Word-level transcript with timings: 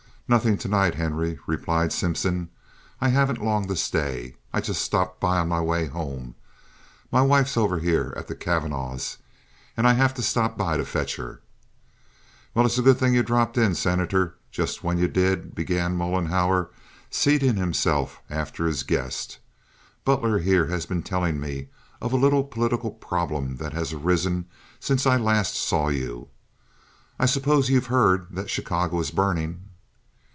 "Nothing 0.33 0.57
to 0.59 0.69
night, 0.69 0.95
Henry," 0.95 1.39
replied 1.45 1.91
Simpson. 1.91 2.51
"I 3.01 3.09
haven't 3.09 3.43
long 3.43 3.67
to 3.67 3.75
stay. 3.75 4.37
I 4.53 4.61
just 4.61 4.81
stopped 4.81 5.19
by 5.19 5.39
on 5.39 5.49
my 5.49 5.59
way 5.59 5.87
home. 5.87 6.35
My 7.11 7.21
wife's 7.21 7.57
over 7.57 7.79
here 7.79 8.13
at 8.15 8.29
the 8.29 8.35
Cavanaghs', 8.37 9.17
and 9.75 9.85
I 9.85 9.91
have 9.91 10.13
to 10.13 10.21
stop 10.23 10.57
by 10.57 10.77
to 10.77 10.85
fetch 10.85 11.17
her." 11.17 11.41
"Well, 12.53 12.65
it's 12.65 12.77
a 12.77 12.81
good 12.81 12.97
thing 12.97 13.13
you 13.13 13.23
dropped 13.23 13.57
in, 13.57 13.75
Senator, 13.75 14.37
just 14.51 14.85
when 14.85 14.97
you 14.97 15.09
did," 15.09 15.53
began 15.53 15.97
Mollenhauer, 15.97 16.69
seating 17.09 17.57
himself 17.57 18.21
after 18.29 18.65
his 18.67 18.83
guest. 18.83 19.37
"Butler 20.05 20.39
here 20.39 20.67
has 20.67 20.85
been 20.85 21.03
telling 21.03 21.41
me 21.41 21.67
of 22.01 22.13
a 22.13 22.15
little 22.15 22.45
political 22.45 22.91
problem 22.91 23.57
that 23.57 23.73
has 23.73 23.91
arisen 23.91 24.45
since 24.79 25.05
I 25.05 25.17
last 25.17 25.55
saw 25.55 25.89
you. 25.89 26.29
I 27.19 27.25
suppose 27.25 27.69
you've 27.69 27.87
heard 27.87 28.27
that 28.33 28.49
Chicago 28.49 28.97
is 29.01 29.11
burning?" 29.11 29.65